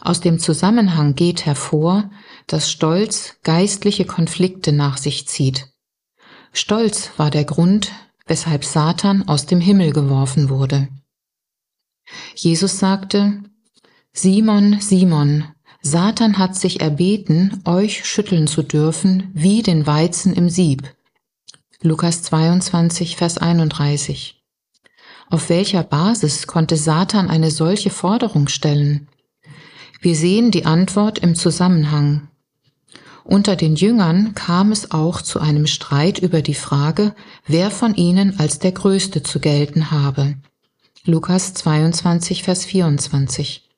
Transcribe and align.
Aus 0.00 0.20
dem 0.20 0.38
Zusammenhang 0.38 1.16
geht 1.16 1.46
hervor, 1.46 2.10
dass 2.46 2.70
Stolz 2.70 3.36
geistliche 3.42 4.04
Konflikte 4.04 4.72
nach 4.72 4.98
sich 4.98 5.26
zieht. 5.28 5.68
Stolz 6.52 7.10
war 7.16 7.30
der 7.30 7.44
Grund, 7.44 7.92
weshalb 8.26 8.64
Satan 8.64 9.26
aus 9.28 9.46
dem 9.46 9.60
Himmel 9.60 9.92
geworfen 9.92 10.48
wurde. 10.48 10.88
Jesus 12.34 12.78
sagte, 12.78 13.42
Simon, 14.12 14.80
Simon, 14.80 15.44
Satan 15.82 16.38
hat 16.38 16.56
sich 16.56 16.80
erbeten, 16.80 17.60
euch 17.64 18.04
schütteln 18.04 18.46
zu 18.46 18.62
dürfen 18.62 19.30
wie 19.34 19.62
den 19.62 19.86
Weizen 19.86 20.32
im 20.32 20.48
Sieb. 20.48 20.94
Lukas 21.82 22.22
22, 22.22 23.16
Vers 23.16 23.36
31. 23.36 24.42
Auf 25.28 25.48
welcher 25.48 25.82
Basis 25.82 26.46
konnte 26.46 26.76
Satan 26.76 27.28
eine 27.28 27.50
solche 27.50 27.90
Forderung 27.90 28.48
stellen? 28.48 29.08
Wir 30.00 30.16
sehen 30.16 30.50
die 30.50 30.64
Antwort 30.64 31.18
im 31.18 31.34
Zusammenhang. 31.34 32.28
Unter 33.24 33.56
den 33.56 33.74
Jüngern 33.74 34.34
kam 34.34 34.70
es 34.70 34.90
auch 34.90 35.22
zu 35.22 35.40
einem 35.40 35.66
Streit 35.66 36.18
über 36.18 36.42
die 36.42 36.54
Frage, 36.54 37.14
wer 37.46 37.70
von 37.70 37.94
ihnen 37.94 38.38
als 38.38 38.58
der 38.58 38.72
Größte 38.72 39.22
zu 39.22 39.40
gelten 39.40 39.90
habe. 39.90 40.36
Lukas 41.06 41.54
22, 41.54 42.42
Vers 42.42 42.66
24. 42.66 43.70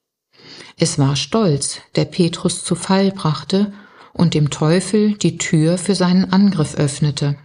Es 0.76 0.98
war 0.98 1.14
Stolz, 1.14 1.78
der 1.94 2.06
Petrus 2.06 2.64
zu 2.64 2.74
Fall 2.74 3.12
brachte 3.12 3.72
und 4.12 4.34
dem 4.34 4.50
Teufel 4.50 5.14
die 5.14 5.38
Tür 5.38 5.78
für 5.78 5.94
seinen 5.94 6.32
Angriff 6.32 6.74
öffnete. 6.74 7.36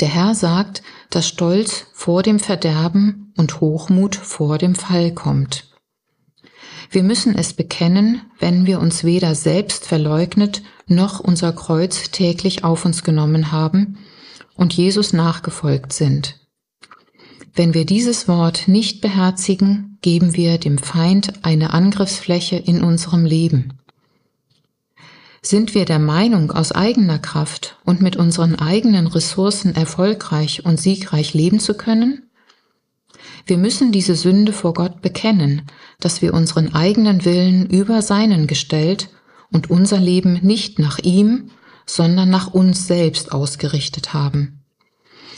Der 0.00 0.08
Herr 0.08 0.34
sagt, 0.34 0.82
dass 1.10 1.28
Stolz 1.28 1.86
vor 1.92 2.22
dem 2.22 2.40
Verderben 2.40 3.32
und 3.36 3.60
Hochmut 3.60 4.16
vor 4.16 4.58
dem 4.58 4.74
Fall 4.74 5.12
kommt. 5.12 5.69
Wir 6.92 7.04
müssen 7.04 7.36
es 7.36 7.52
bekennen, 7.52 8.22
wenn 8.40 8.66
wir 8.66 8.80
uns 8.80 9.04
weder 9.04 9.36
selbst 9.36 9.86
verleugnet 9.86 10.62
noch 10.88 11.20
unser 11.20 11.52
Kreuz 11.52 12.10
täglich 12.10 12.64
auf 12.64 12.84
uns 12.84 13.04
genommen 13.04 13.52
haben 13.52 13.98
und 14.56 14.72
Jesus 14.72 15.12
nachgefolgt 15.12 15.92
sind. 15.92 16.40
Wenn 17.54 17.74
wir 17.74 17.86
dieses 17.86 18.26
Wort 18.26 18.66
nicht 18.66 19.00
beherzigen, 19.00 19.98
geben 20.02 20.34
wir 20.34 20.58
dem 20.58 20.78
Feind 20.78 21.44
eine 21.44 21.72
Angriffsfläche 21.72 22.56
in 22.56 22.82
unserem 22.82 23.24
Leben. 23.24 23.74
Sind 25.42 25.74
wir 25.74 25.84
der 25.84 26.00
Meinung, 26.00 26.50
aus 26.50 26.72
eigener 26.72 27.18
Kraft 27.20 27.78
und 27.84 28.02
mit 28.02 28.16
unseren 28.16 28.56
eigenen 28.56 29.06
Ressourcen 29.06 29.76
erfolgreich 29.76 30.64
und 30.64 30.80
siegreich 30.80 31.34
leben 31.34 31.60
zu 31.60 31.74
können? 31.74 32.29
Wir 33.46 33.58
müssen 33.58 33.92
diese 33.92 34.14
Sünde 34.14 34.52
vor 34.52 34.74
Gott 34.74 35.02
bekennen, 35.02 35.62
dass 35.98 36.22
wir 36.22 36.34
unseren 36.34 36.74
eigenen 36.74 37.24
Willen 37.24 37.66
über 37.66 38.02
seinen 38.02 38.46
gestellt 38.46 39.10
und 39.50 39.70
unser 39.70 39.98
Leben 39.98 40.40
nicht 40.42 40.78
nach 40.78 40.98
ihm, 40.98 41.50
sondern 41.86 42.30
nach 42.30 42.52
uns 42.54 42.86
selbst 42.86 43.32
ausgerichtet 43.32 44.14
haben. 44.14 44.60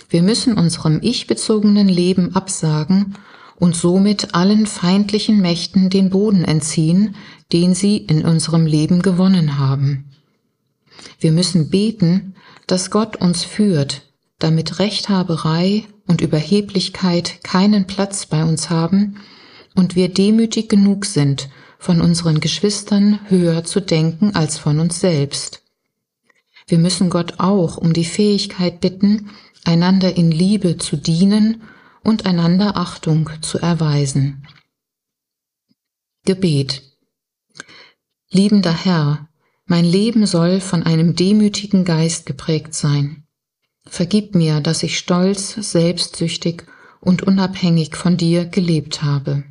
Wir 0.08 0.22
müssen 0.22 0.58
unserem 0.58 0.98
ich-bezogenen 1.02 1.88
Leben 1.88 2.34
absagen 2.34 3.14
und 3.56 3.74
somit 3.74 4.34
allen 4.34 4.66
feindlichen 4.66 5.40
Mächten 5.40 5.88
den 5.88 6.10
Boden 6.10 6.44
entziehen, 6.44 7.14
den 7.52 7.74
sie 7.74 7.96
in 7.96 8.24
unserem 8.24 8.66
Leben 8.66 9.00
gewonnen 9.02 9.58
haben. 9.58 10.10
Wir 11.18 11.32
müssen 11.32 11.70
beten, 11.70 12.34
dass 12.66 12.90
Gott 12.90 13.16
uns 13.16 13.44
führt, 13.44 14.02
damit 14.38 14.78
Rechthaberei 14.78 15.84
und 16.06 16.20
Überheblichkeit 16.20 17.42
keinen 17.42 17.86
Platz 17.86 18.26
bei 18.26 18.44
uns 18.44 18.70
haben 18.70 19.16
und 19.74 19.96
wir 19.96 20.08
demütig 20.08 20.68
genug 20.68 21.04
sind, 21.06 21.48
von 21.78 22.00
unseren 22.00 22.40
Geschwistern 22.40 23.18
höher 23.28 23.64
zu 23.64 23.80
denken 23.80 24.34
als 24.34 24.58
von 24.58 24.78
uns 24.78 25.00
selbst. 25.00 25.62
Wir 26.66 26.78
müssen 26.78 27.10
Gott 27.10 27.34
auch 27.38 27.76
um 27.76 27.92
die 27.92 28.04
Fähigkeit 28.04 28.80
bitten, 28.80 29.30
einander 29.64 30.16
in 30.16 30.30
Liebe 30.30 30.78
zu 30.78 30.96
dienen 30.96 31.62
und 32.04 32.26
einander 32.26 32.76
Achtung 32.76 33.30
zu 33.40 33.58
erweisen. 33.58 34.46
Gebet 36.24 36.82
Liebender 38.30 38.72
Herr, 38.72 39.28
mein 39.66 39.84
Leben 39.84 40.24
soll 40.24 40.60
von 40.60 40.82
einem 40.82 41.14
demütigen 41.14 41.84
Geist 41.84 42.26
geprägt 42.26 42.74
sein. 42.74 43.21
Vergib 43.86 44.34
mir, 44.34 44.60
dass 44.60 44.82
ich 44.82 44.98
stolz, 44.98 45.54
selbstsüchtig 45.54 46.64
und 47.00 47.22
unabhängig 47.22 47.96
von 47.96 48.16
dir 48.16 48.44
gelebt 48.44 49.02
habe. 49.02 49.44